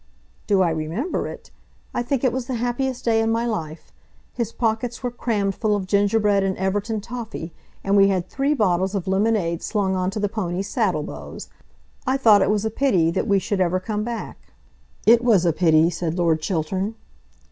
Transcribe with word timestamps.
"Do 0.47 0.63
I 0.63 0.71
remember 0.71 1.27
it? 1.27 1.51
I 1.93 2.01
think 2.01 2.23
it 2.23 2.33
was 2.33 2.47
the 2.47 2.55
happiest 2.55 3.05
day 3.05 3.21
in 3.21 3.31
my 3.31 3.45
life. 3.45 3.91
His 4.33 4.51
pockets 4.51 5.03
were 5.03 5.11
crammed 5.11 5.53
full 5.53 5.75
of 5.75 5.85
gingerbread 5.85 6.43
and 6.43 6.57
Everton 6.57 7.01
toffy, 7.01 7.51
and 7.83 7.95
we 7.95 8.07
had 8.07 8.27
three 8.27 8.55
bottles 8.55 8.95
of 8.95 9.07
lemonade 9.07 9.61
slung 9.61 9.95
on 9.95 10.09
to 10.09 10.19
the 10.19 10.27
pony's 10.27 10.67
saddlebows. 10.69 11.49
I 12.07 12.17
thought 12.17 12.41
it 12.41 12.49
was 12.49 12.65
a 12.65 12.71
pity 12.71 13.11
that 13.11 13.27
we 13.27 13.37
should 13.37 13.61
ever 13.61 13.79
come 13.79 14.03
back." 14.03 14.39
"It 15.05 15.23
was 15.23 15.45
a 15.45 15.53
pity," 15.53 15.91
said 15.91 16.17
Lord 16.17 16.41
Chiltern. 16.41 16.95